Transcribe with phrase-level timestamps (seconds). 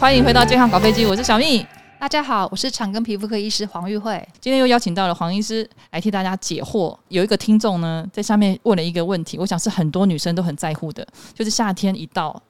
[0.00, 1.64] 欢迎回到健康搞飞机，我是小蜜。
[1.98, 4.26] 大家好，我是长庚皮肤科医师黄玉慧。
[4.40, 6.96] 今天又邀请到了黄医师来替大家解惑。
[7.08, 12.42] 有一个听众呢，在下面问了一个问题，我想是很多女生都很在乎的，就是夏天一到，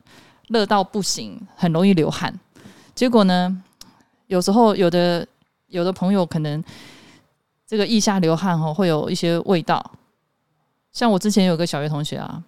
[0.47, 2.33] 热到不行，很容易流汗。
[2.95, 3.61] 结果呢，
[4.29, 5.27] 有时候有的
[5.67, 6.63] 有的朋友可能
[7.67, 9.85] 这个腋下流汗哦，会有一些味道。
[10.93, 12.41] 像我之前有个小学同学啊，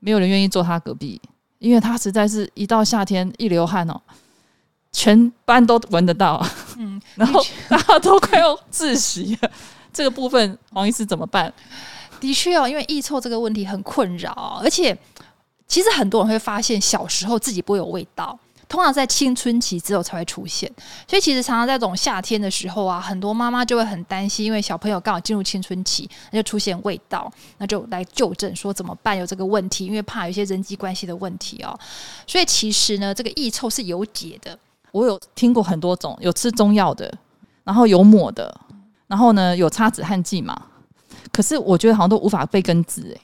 [0.00, 1.18] 没有人愿意坐他隔壁，
[1.60, 3.98] 因为他实在是一到夏天一流汗哦。
[4.96, 6.40] 全班都闻得到，
[6.78, 9.50] 嗯， 然后大家都快要窒息了。
[9.92, 11.52] 这个部分，黄医师怎么办？
[12.20, 14.96] 的确哦，因为易臭这个问题很困扰，而且
[15.66, 18.38] 其实很多人会发现小时候自己不会有味道，
[18.68, 20.70] 通常在青春期之后才会出现。
[21.08, 29.18] 所以其实常常在这种夏天的时候啊，很多妈妈就会很担心，因为小朋友刚好进入青春期，那就出现味道，那就来就诊说怎么办？
[29.18, 31.76] 有这个问题，因为怕有一些人际关系的问题哦。
[32.26, 34.58] 所以其实呢，这个异臭是有解的。
[34.94, 37.12] 我有听过很多种，有吃中药的，
[37.64, 38.56] 然后有抹的，
[39.08, 40.56] 然后呢有擦止汗剂嘛。
[41.32, 43.18] 可是我觉得好像都无法被根治、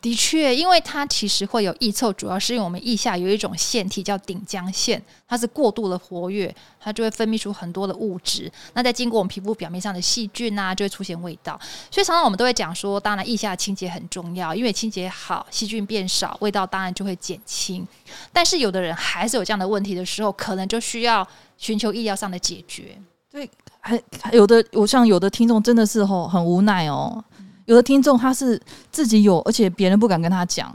[0.00, 8.50] 的确，因为它其实会有异臭，主要是因为我们腋下有一种腺体叫顶浆腺，它是过度的活跃，它就会分泌出很多的物质。
[8.74, 11.58] 那再经过我们皮肤表面上的细菌啊，就会出现味道。
[11.90, 17.86] 所以常常我们都会讲说，当然腋下清洁很重要，因为清洁好，细菌变少，味道当然就会减轻。
[18.32, 21.26] 但是有的人还是有这样的问题的时候，可能就需要
[21.56, 22.96] 寻求医疗上的解决。
[23.30, 23.48] 对，
[23.80, 24.00] 还
[24.32, 27.22] 有的，我像有的听众真的是吼很无奈哦。
[27.68, 28.58] 有的听众他是
[28.90, 30.74] 自己有，而且别人不敢跟他讲。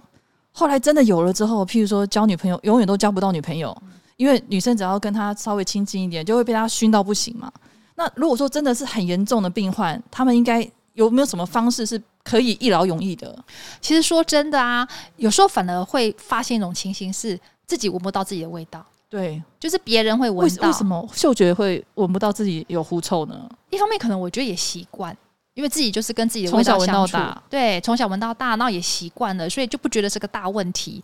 [0.51, 3.75] 后来真的有了之后，譬如说交女朋友，永远都交不到女朋友，
[4.15, 7.51] 因为女生只要跟他稍微亲近一点，就会被他熏到不行嘛。
[7.95, 13.35] 那如果说真的是很严重的病患，他们应该有没有什么方式是可以一劳永逸的？
[13.81, 18.85] 其实说真的啊，有时候反而会发现一种情形，是自己闻不到自己的味道。
[19.09, 20.67] 对，就是别人会闻到。
[20.67, 23.49] 为什么嗅觉会闻不到自己有狐臭呢？
[23.71, 25.17] 一方面可能我觉得也习惯。
[25.53, 27.17] 因为自己就是跟自己的味道相处，
[27.49, 31.01] 对，从小闻到大，那也习惯了，所以就不觉得是个大问题。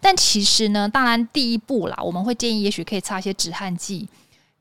[0.00, 4.08] 但其实呢，当然第一步啦，我们会建议，也许可以擦一些止汗剂。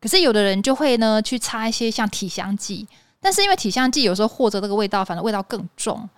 [0.01, 2.87] 可是有的人就会呢，去擦一些像体香剂，
[3.21, 6.09] 但是因为体香剂有时候或者这个味道，反正味道更重。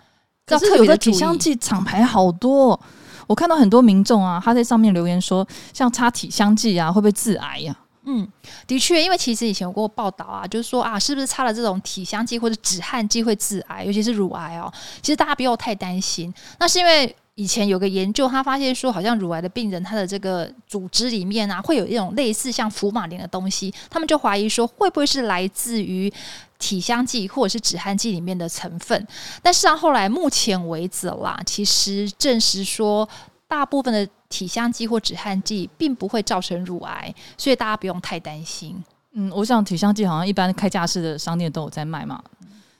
[0.46, 2.80] 可是有的体香剂厂牌好多，
[3.26, 7.76] 我看到很多民众啊，他在上面留言说，像擦体香剂啊，会不会致癌呀？
[8.12, 8.26] 嗯，
[8.66, 14.72] 的确，因为其实以前有过报道啊，就是说啊，是不是擦了这种体香剂或者止汗剂会致癌，尤其是乳癌哦。
[15.00, 26.12] 其实大家不要太担心，那是因为以前有个研究，他发现说，好像乳癌的病人他的这个组织里面啊，会有一种类似像福马林的东西，他们就怀疑说，会不会是来自于
[26.58, 29.06] 体香剂或者是止汗剂里面的成分？
[29.40, 33.08] 但是啊，后来目前为止啦，其实证实说。
[33.50, 38.80] 大部分的体香剂或止汗剂并不会造成乳癌，所以大家不用太担心。
[39.14, 42.22] 嗯，我想体香剂好像一般开架式的商店都有在卖嘛，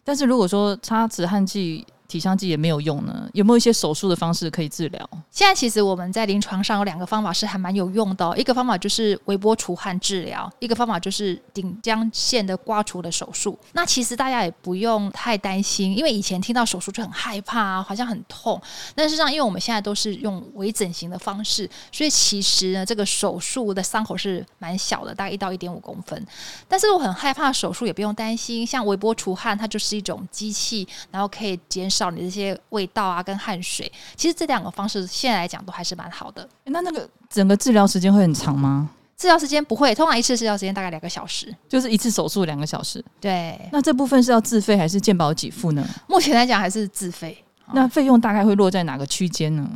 [0.04, 1.84] 但是如果说擦止汗剂。
[2.10, 5.10] 体香剂也没有用呢，有没有一些手术的方式可以治疗？
[5.30, 13.56] 现在其实我们在临床上有两个方法是还蛮有用的，一个方法就是微波除汗治疗，一个方法就是顶浆腺的刮除的手术。
[13.72, 18.60] 那其实大家也不用太担心，因为以前听到手术就很害怕啊，好像很痛。
[18.94, 26.26] 但实际上，因为我们现在都是用微整形的方式，所以其实呢，这个手术的伤口是蛮小的，大概一到一点五公分。
[26.66, 31.99] 但是我很害怕手术，也不用担心，像微波除汗，它就是一种机器，然后可以减少。
[32.00, 36.48] 找你这些味道啊，跟汗水，其实这两个方式现在来讲都还是蛮好的。
[36.64, 38.88] 那那个整个治疗时间会很长吗？
[39.18, 43.04] 治疗时间不会，通常一次治疗时间大概两个小时，就是一次手术两个小时。
[43.20, 45.86] 对，那这部分是要自费还是健保给付呢？
[46.08, 47.36] 目前来讲还是自费。
[47.74, 49.68] 那费用大概会落在哪个区间呢？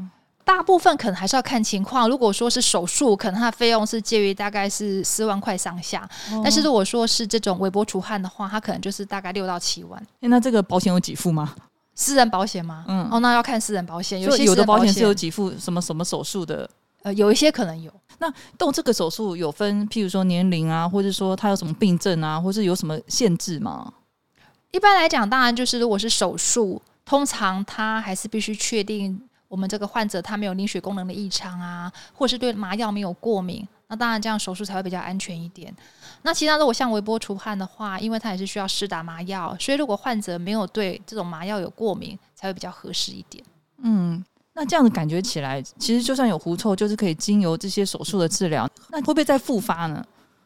[0.46, 2.08] 大部分可能还是要看情况。
[2.08, 6.08] 如果说是手术，可能它的费用是介于大概是四万块上下。
[6.30, 6.40] 哦。
[6.42, 10.02] 但是如果说是这种微波除汗的话，它可能就是大概六到七万。
[10.20, 11.54] 那这个保险有给付吗？
[11.94, 12.84] 私人保险吗？
[12.88, 14.20] 嗯，哦，那要看私人保险。
[14.20, 16.68] 有些有的保险是有给付什么什么手术的，
[17.02, 17.92] 呃，有一些可能有。
[18.18, 23.92] 那动这个手术有分，譬如说年龄啊，或者说他有什么病症啊，或是有什么限制吗？
[24.70, 33.66] 一般来讲，当然就是如果是手术，通常他还是必须确定我们这个患者他没有凝血功能的异常啊，或是对麻药没有过敏。
[33.88, 35.74] 那当然，这样手术才会比较安全一点。
[36.22, 43.44] 那其他如果像微波除汗的话，因为它也是需要施打麻药，所以如果患者没有对这种麻药有过敏，才会比较合适一点。
[43.82, 50.04] 嗯，那这样子感觉起来，其实就算有狐臭，就是可以经由这些手术的治疗，那会不会再复发呢？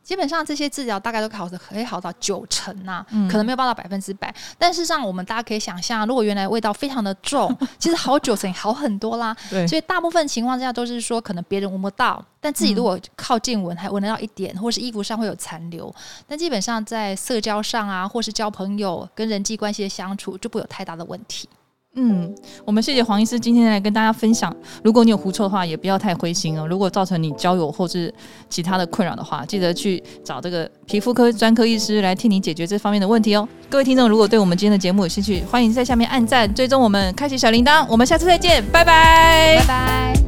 [0.08, 4.34] 基本上这些治疗大概都好的可以好到九成呐、啊，嗯、可能没有办到百分之百。
[4.56, 9.36] 但事实上，我们大家可以想象，如果原来味道非常的重， 其实好九成也好很多啦。
[9.50, 15.94] 对所以大部分情况下都是说，可能别人闻不到，但自己如果靠近闻，还闻得到一点，或是衣服上会有残留。
[16.26, 21.46] 但基本上在社交上啊，或是交朋友、跟人际关系的相处，就不会有太大的问题。
[21.94, 22.32] 嗯，
[22.64, 24.54] 我们谢谢黄医师今天来跟大家分享。
[24.84, 26.64] 如果你有狐臭的话，也不要太灰心哦。
[26.66, 28.12] 如果造成你交友或是
[28.48, 33.48] 其他的困扰的话，记得去找这个皮肤科专科医师来替你解决这方面的问题哦。
[33.68, 37.84] 各位听众，如果对我们今天的节目有兴趣，欢迎在下面按赞、追踪我们、开启小铃铛。
[37.88, 40.27] 我们下次再见，拜拜，拜拜。